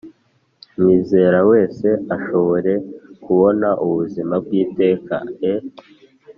[0.75, 2.73] umwizera wese ashobore
[3.23, 5.15] kubona ubuzima bw iteka
[5.51, 5.53] e